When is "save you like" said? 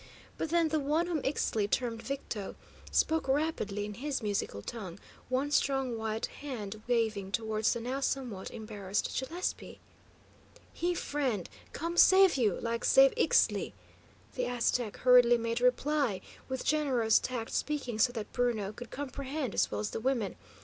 11.97-12.83